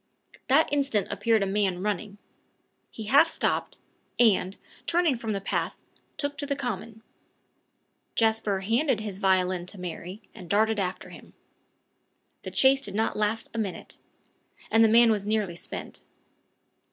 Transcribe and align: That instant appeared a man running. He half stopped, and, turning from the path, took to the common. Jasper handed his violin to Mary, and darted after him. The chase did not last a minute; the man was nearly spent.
That 0.47 0.67
instant 0.73 1.05
appeared 1.11 1.43
a 1.43 1.45
man 1.45 1.83
running. 1.83 2.17
He 2.89 3.03
half 3.03 3.27
stopped, 3.29 3.77
and, 4.17 4.57
turning 4.87 5.15
from 5.15 5.31
the 5.33 5.39
path, 5.39 5.75
took 6.17 6.39
to 6.39 6.47
the 6.47 6.55
common. 6.55 7.03
Jasper 8.15 8.61
handed 8.61 8.99
his 9.01 9.19
violin 9.19 9.67
to 9.67 9.79
Mary, 9.79 10.23
and 10.33 10.49
darted 10.49 10.79
after 10.79 11.09
him. 11.11 11.33
The 12.41 12.49
chase 12.49 12.81
did 12.81 12.95
not 12.95 13.15
last 13.15 13.51
a 13.53 13.59
minute; 13.59 13.99
the 14.71 14.87
man 14.87 15.11
was 15.11 15.23
nearly 15.27 15.53
spent. 15.55 16.01